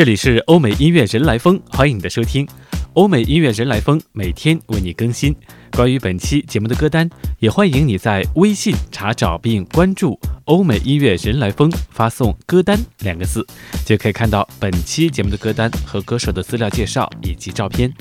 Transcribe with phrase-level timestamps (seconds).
[0.00, 2.48] 这里是欧美音乐人来疯，欢迎你的收听。
[2.94, 5.36] 欧美音乐人来疯每天为你更新
[5.72, 7.06] 关于本期节目的歌单，
[7.38, 13.46] 也欢迎你在微信查找并关注“欧美音乐人来疯”，发送“歌单”两个字，
[13.84, 17.92] 就可以看到本期节目的歌单和歌手的资料介绍以及照片。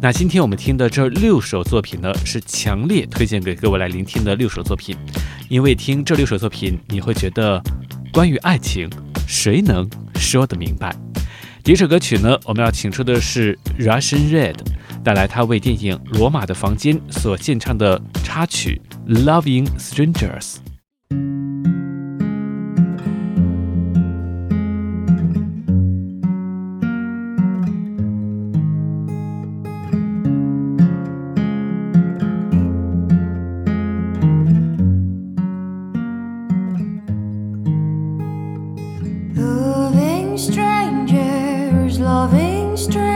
[0.00, 4.96] 那今天我们听的这六首作品呢，是强烈推荐给各位来聆听的六首作品，
[5.48, 7.60] 因为听这六首作品，你会觉得
[8.12, 8.88] 关于爱情，
[9.26, 10.94] 谁能说得明白？
[11.64, 14.56] 第一首歌曲呢，我们要请出的是 Russian Red，
[15.04, 18.82] 带来他为电影《罗马的房间》所献唱的插曲
[19.24, 20.56] 《Loving Strangers》。
[42.74, 43.11] 这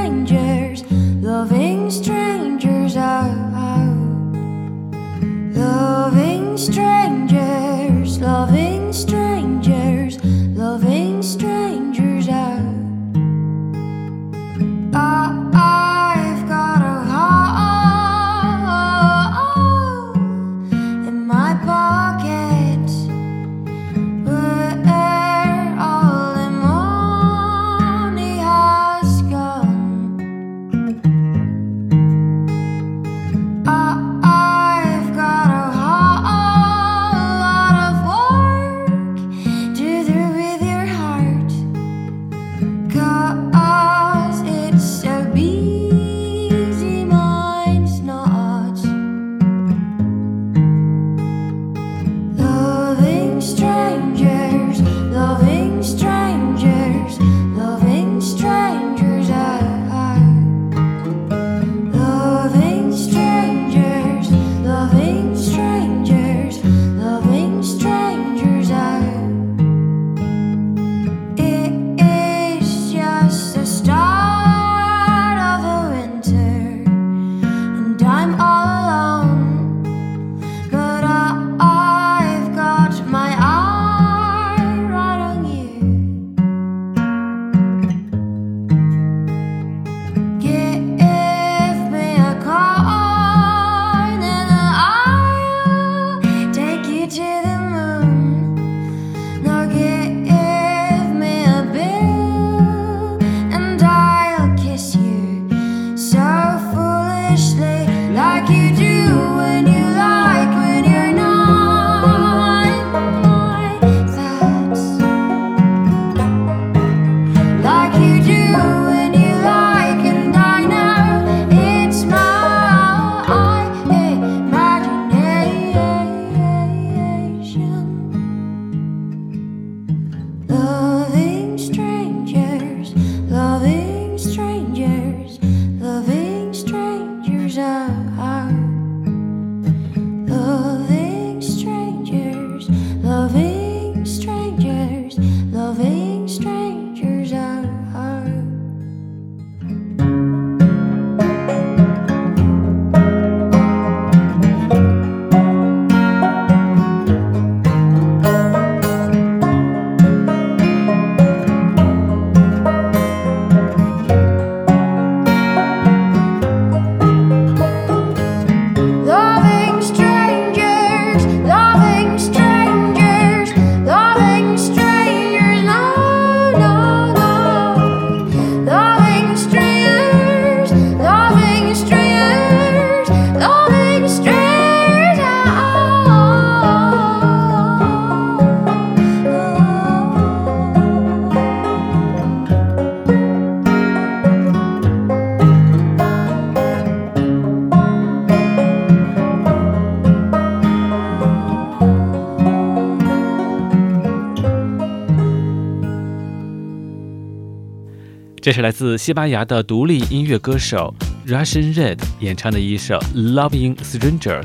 [208.56, 210.94] 是来自西班牙的独立音乐歌手
[211.26, 214.44] Russian Red 演唱的一首《Loving Strangers》。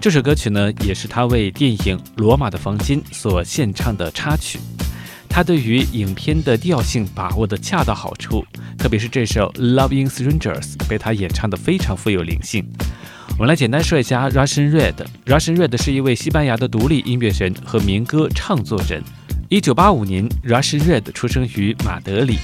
[0.00, 4.60] 这首歌曲呢，也是他为电影《罗马的房间》所献唱的插曲。
[5.28, 8.44] 他对于影片的调性把握的恰到好处，
[8.78, 12.64] 特别是这首《Loving Strangers》被他演唱的非常富有灵性。
[13.30, 14.94] 我们来简单说一下 Russian Red。
[15.26, 19.02] Russian Red 是一位西班牙的独立音乐人和民歌唱作人。
[19.48, 22.38] 一九八五年，Russian Red 出生于马德里。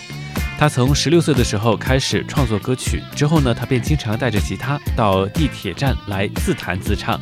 [0.61, 7.19] 他从十六岁的时候开始创作歌曲，之后呢，他便经常带着吉他到地铁站来自弹自唱。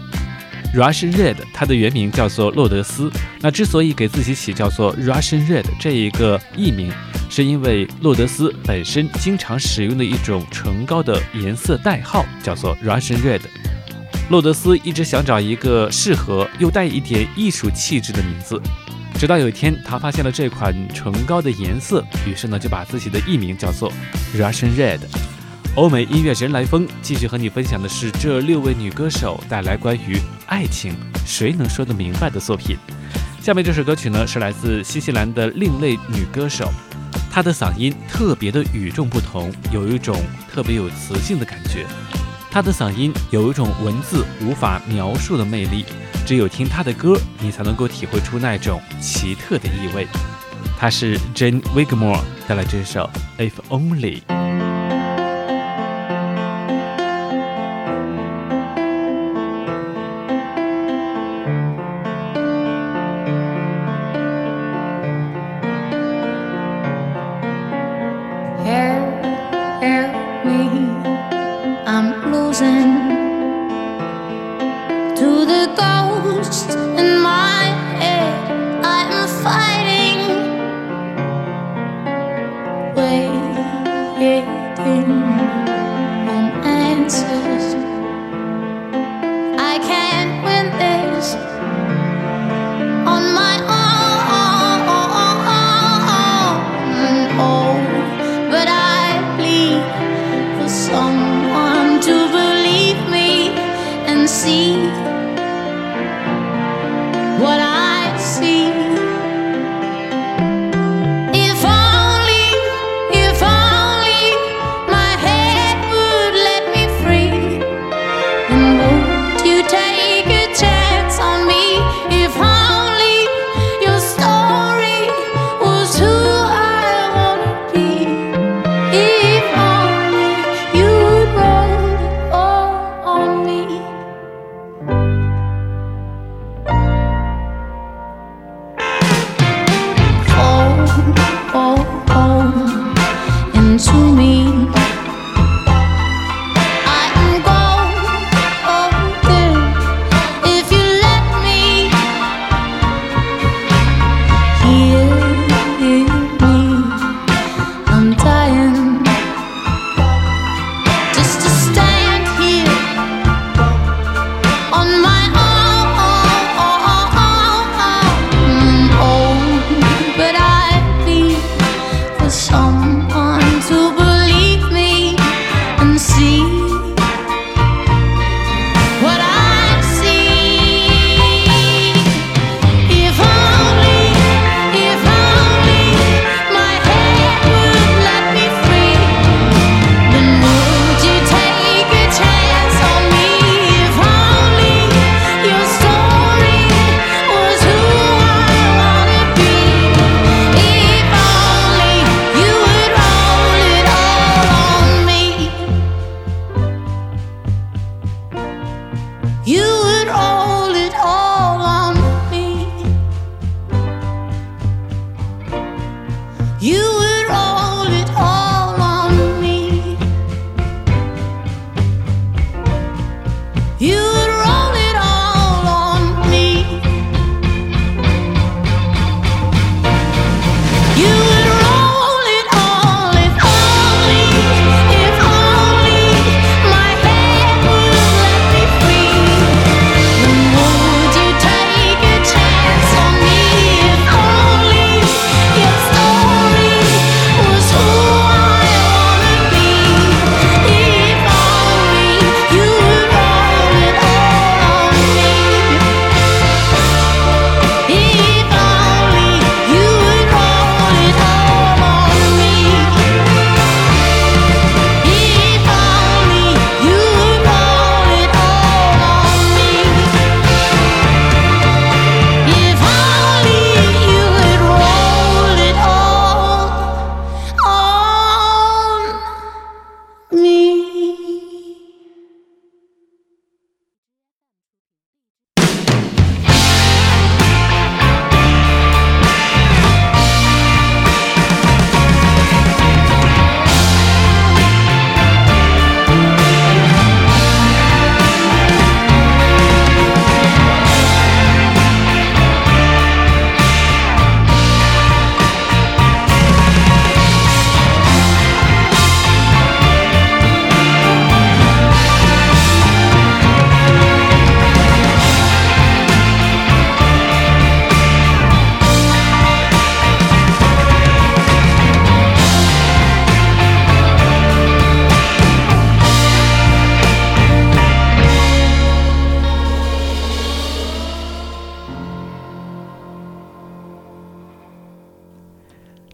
[0.75, 3.08] Russian Red，他的原名叫做洛德斯。
[3.38, 6.90] 那之所以给自己起叫做 Russian Red 这一个艺名，
[7.31, 13.43] 是因为洛德斯本身经常使用的一种唇膏的颜色代号叫做 Russian Red。
[14.31, 18.61] 洛德斯一直想找一个适合又带一点艺术气质的名字。
[19.19, 23.93] 直到有一天，他发现了这款唇膏的颜色，于是呢就把自己的艺名叫做
[24.37, 25.00] Russian Red。
[25.75, 30.94] 欧美音乐人来风继续和你分享的是这六位女歌手带来关于爱情
[31.26, 32.76] 谁能说得明白的作品。
[33.43, 36.73] 下面这首歌曲呢是来自新西兰的另类女歌手，
[37.29, 40.17] 她的嗓音特别的与众不同，有一种
[40.49, 41.85] 特别有磁性的感觉。
[42.59, 45.85] 他的嗓音有一种文字无法描述的魅力。
[46.27, 50.09] 只有听他的歌，你才能够体会出那种奇特的意味。
[50.77, 52.19] 他是 Jane Wigmore
[52.49, 53.09] 带来这首
[53.39, 54.38] If Only。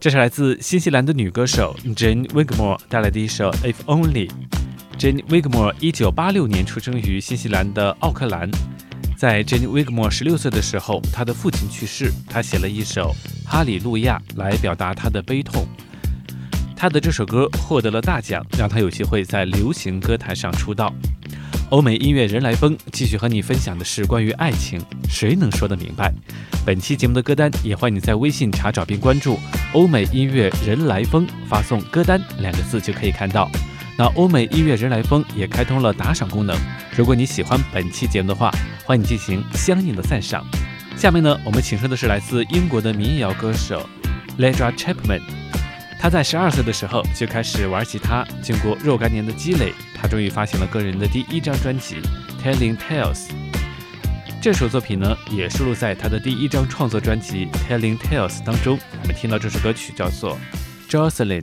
[0.05, 4.29] 这是来自新西兰的女歌手 Jane Wigmore 带来的一首《If Only》。
[4.99, 8.51] Jane Wigmore 一九八六年出生于新西兰的奥克兰。
[9.17, 13.17] 在 Jane Wigmore 十六岁的时候，她的父亲去世，她写了一首
[13.49, 15.67] 《哈利路亚》来表达她的悲痛。
[16.77, 20.93] 她的这首歌获得了大奖，让她有机会在流行歌坛上出道。
[21.71, 26.12] 欧美音乐人来疯继续和你分享的是关于爱情，谁能说得明白？
[26.64, 29.38] 本期节目的歌单也欢迎你在微信查找并关注
[29.73, 33.50] “欧美音乐人来疯”，发送“歌单”两个字就可以看到。
[33.99, 36.56] 那欧美音乐人来疯也开通了打赏功能，
[36.97, 38.52] 如果你喜欢本期节目的话，
[38.85, 40.44] 欢迎进行相应的赞赏。
[40.97, 43.88] 下面呢，我们请出的是来自英国的民谣歌手
[44.38, 45.23] Ledra Chapman。
[46.05, 49.73] 他在十二岁的时候就开始玩吉他，经过若干年的积累。
[49.95, 51.97] 他终于发行了个人的第一张专辑
[52.45, 53.29] 《Telling Tales》，
[54.39, 58.79] 这首作品呢也收录在他的第一张创作专辑《Telling Tales》当中。
[59.01, 60.39] 我们听到这首歌曲叫做
[60.91, 61.41] 《Jocelyn》。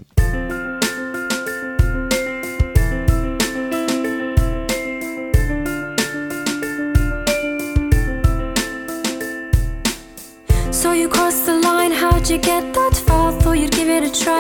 [10.72, 13.22] So you cross the line, how'd you get that far?
[13.41, 13.68] for you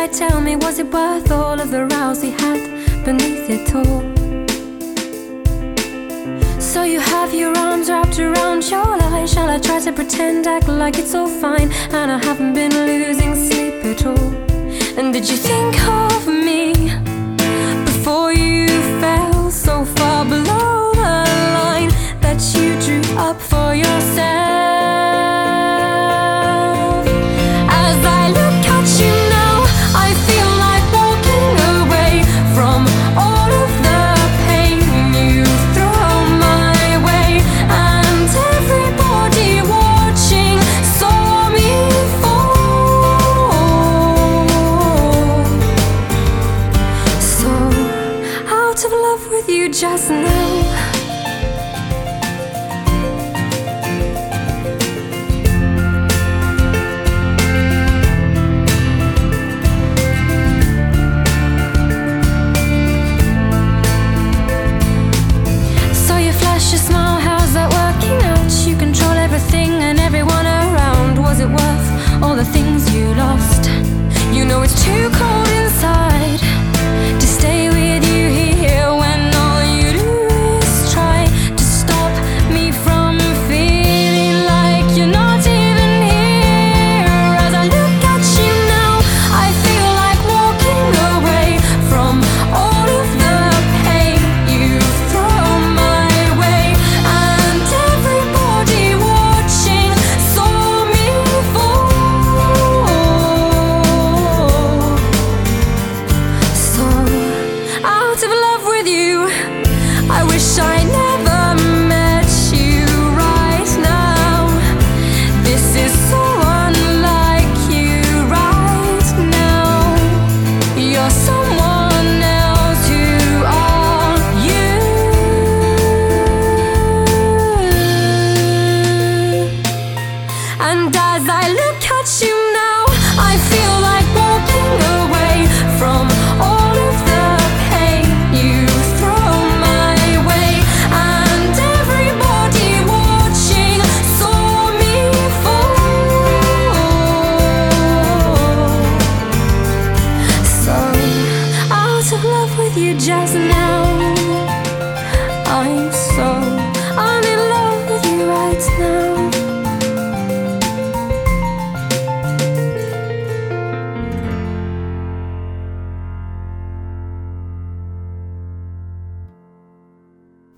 [0.07, 2.59] Tell me, was it worth all of the rows we had
[3.05, 4.01] beneath it all?
[6.59, 9.25] So you have your arms wrapped around your lie.
[9.25, 11.71] Shall I try to pretend, act like it's all fine?
[11.91, 14.33] And I haven't been losing sleep at all.
[14.99, 16.73] And did you think of me
[17.85, 18.67] before you
[18.99, 21.89] fell so far below the line
[22.21, 24.80] that you drew up for yourself?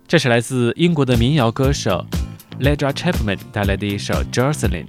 [0.06, 2.04] 这是来自英国的民谣歌手
[2.60, 4.84] Ledra Chapman 带来的一首《Jocelyn》。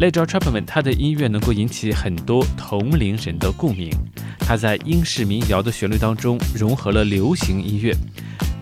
[0.00, 3.92] Ledra Chapman 他的音乐能够引起很多同龄人的共鸣，
[4.38, 7.94] 他在英式民谣的旋律当中融合了流行音乐，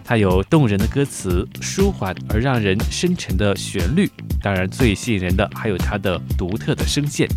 [0.04, 4.10] 它有动人的歌词、舒缓而让人深沉的旋律，
[4.42, 7.28] 当然最吸引人的还有它的独特的声线。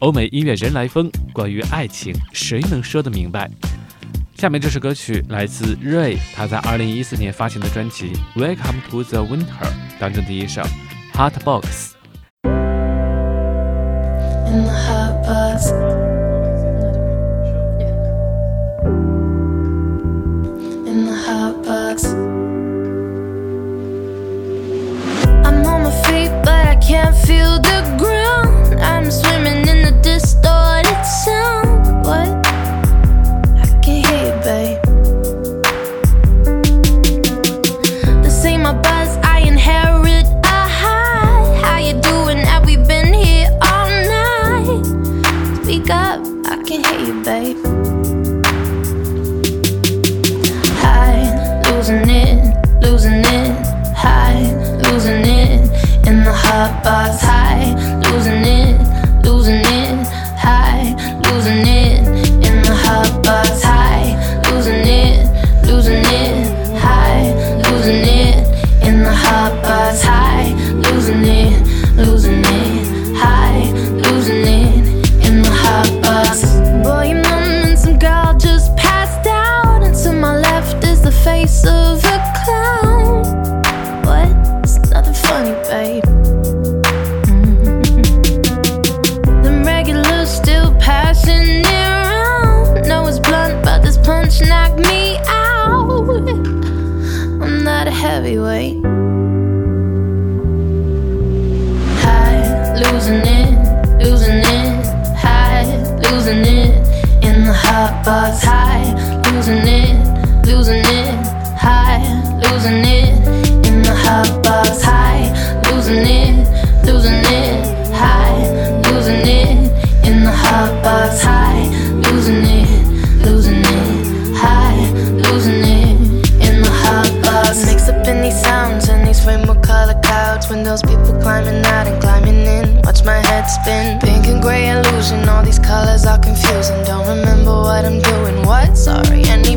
[0.00, 3.48] 欧美音乐人来疯，关于爱情，谁能说得明白？
[4.44, 9.46] 下面这首歌曲来自 Ray，他在二零一四年发行的专辑《Welcome to the Winter》
[9.98, 10.60] 当中的一首
[11.14, 11.92] 《Heartbox》。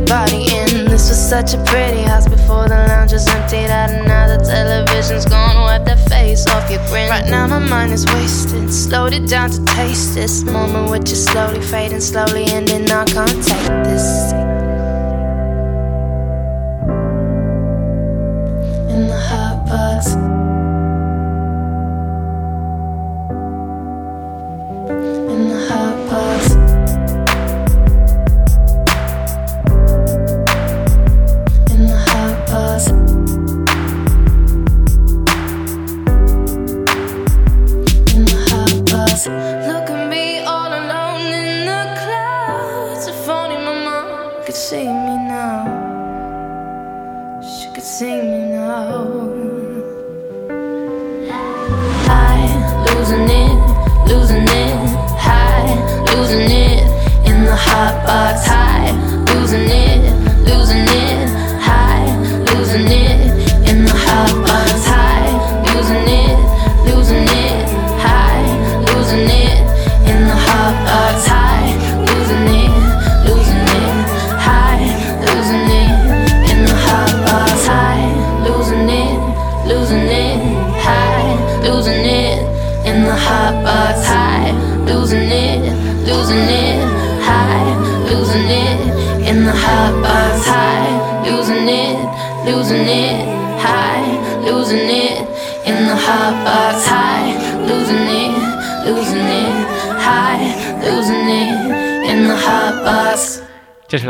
[0.09, 0.85] In?
[0.85, 4.43] This was such a pretty house before the lounge was emptied out, and now the
[4.43, 5.55] television's gone.
[5.57, 7.09] Wipe that face off your grin.
[7.09, 8.73] Right now my mind is wasted.
[8.73, 12.89] Slowed it down to taste this moment, which is slowly fading, slowly ending.
[12.89, 14.46] I can't take this.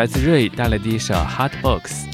[0.08, 2.06] 自 Ray 带来的一首《Hot Box》，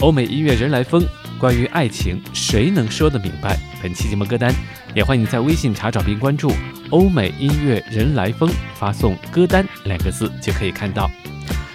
[0.00, 1.04] 欧美音乐人来疯。
[1.38, 3.58] 关于爱情，谁能说得明白？
[3.82, 4.54] 本期节目歌单，
[4.94, 6.52] 也欢迎在微信查找并关注
[6.90, 11.10] “欧美音乐人来疯”，发送“歌单”两个字就可以看到。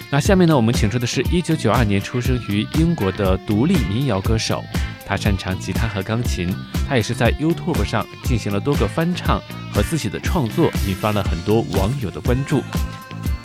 [0.10, 4.64] 那下面呢，我们请出的是一九九二年出生于英国的独立民谣歌手，
[5.06, 6.48] 他擅长吉他和钢琴，
[6.88, 9.42] 他也是在 YouTube 上进行了多个翻唱
[9.74, 12.64] 和自己的创作，引发了很多网友的关注。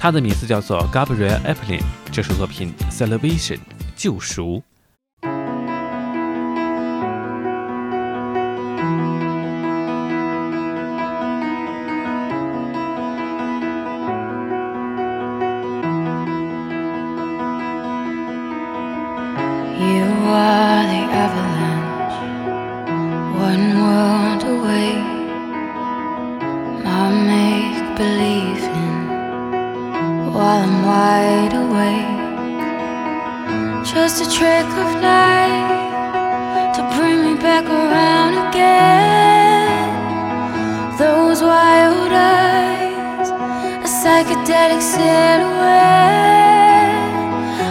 [0.02, 3.54] 他的名字叫做 Gabriel Epplin，这首作品《Salvation》
[3.94, 4.60] 救赎。
[33.84, 39.88] Just a trick of light to bring me back around again.
[40.96, 46.22] Those wild eyes, a psychedelic silhouette.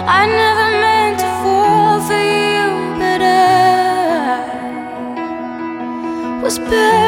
[0.06, 2.67] I never meant to fall for you,
[3.00, 3.30] but I
[6.43, 7.00] was buried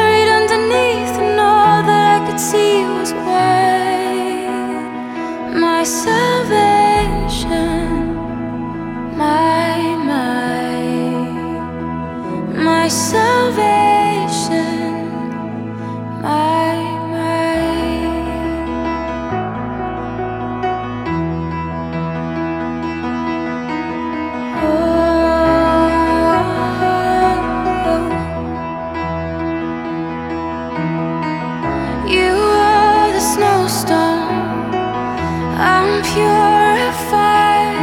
[36.06, 37.74] I'm.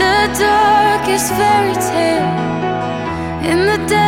[0.00, 2.32] The darkest fairy tale
[3.50, 4.07] in the dead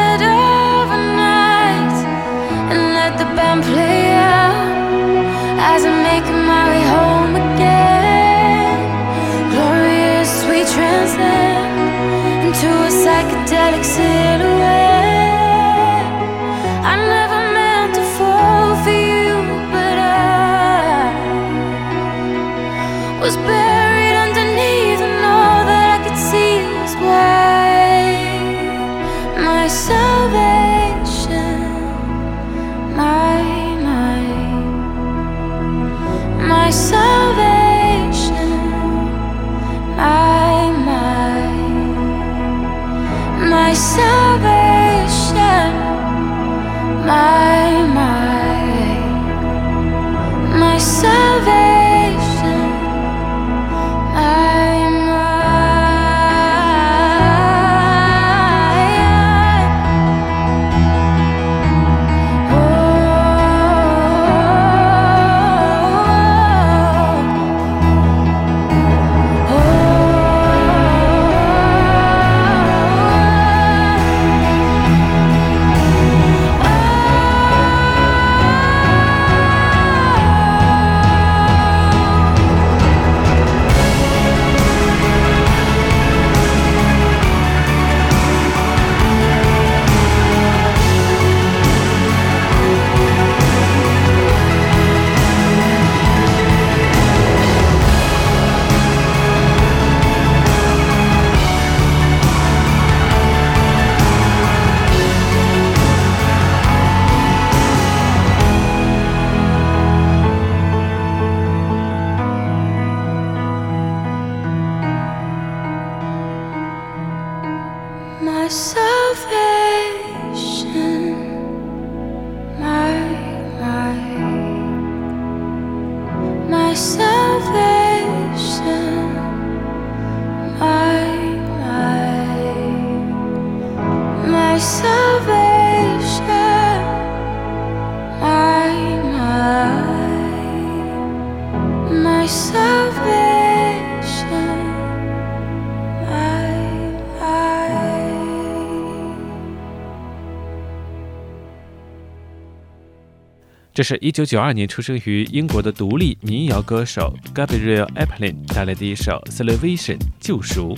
[153.80, 160.76] 这是一九九二年出生于英国的独立民谣歌手 Gabrielle Aplin 带来的一首《Salvation》救赎。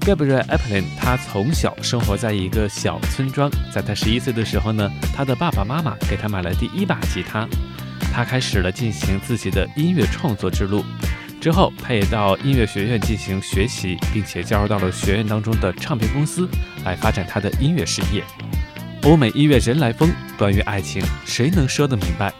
[0.00, 7.46] Gabrielle Aplin 他从小生活在一个小村庄，在他十一岁的时候呢，他的爸爸妈妈给他买了第一把吉他，
[8.10, 10.82] 他开始了进行自己的音乐创作之路。
[11.38, 16.48] 之后，他也到音乐学院进行学习，并且加入到了学院当中的唱片公司
[16.82, 18.24] 来发展他的音乐事业。
[19.04, 22.32] 欧美音乐人来疯，关于爱情，谁能说得明白？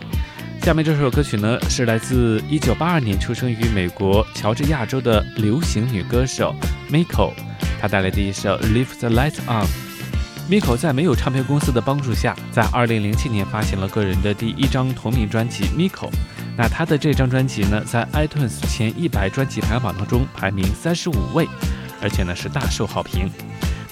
[0.63, 6.55] 下面这首歌曲呢，是来自1982年出生于美国乔治亚州的流行女歌手
[6.89, 7.33] Miko，
[7.81, 9.67] 她带来的一首《Leave the Light On》。
[10.49, 16.09] Miko 在没有唱片公司的帮助下，在2007年发行了个人的第一张同名专辑《Miko》。
[16.57, 21.49] 那她的这张专辑呢，在 iTunes 前一百专辑排行榜当中排名三十五位，
[22.01, 23.29] 而且呢是大受好评。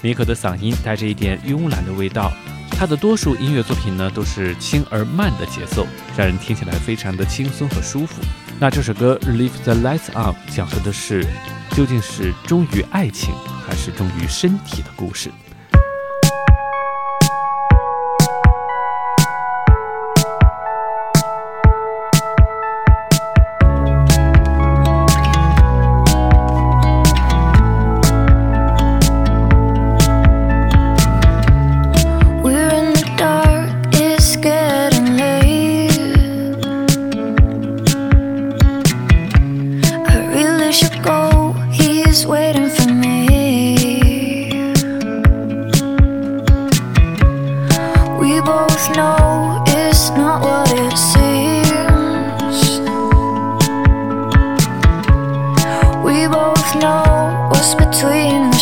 [0.01, 2.31] Miko 的嗓音带着一点慵懒的味道，
[2.71, 5.85] 他的多数音乐作品呢都是轻而慢的节奏，
[6.17, 8.21] 让人听起来非常的轻松和舒服。
[8.59, 11.23] 那这首歌《Leave the Lights On》讲述的是，
[11.71, 13.33] 究竟是忠于爱情，
[13.67, 15.29] 还是忠于身体的故事？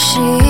[0.10, 0.49] 心。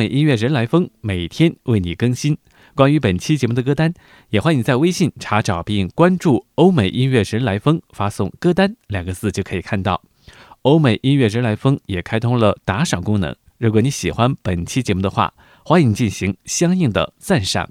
[0.00, 2.38] 美音乐人来疯每天为你更新。
[2.74, 3.92] 关于本期节目的歌单，
[4.30, 10.00] 也欢迎在微信查找并关注“欧美音乐人来疯”，发送“歌单”两个字就可以看到。
[10.62, 17.68] 欧美音乐人来疯也开通了打赏功能，如果你喜欢本期节目的话，欢迎进行相应的赞赏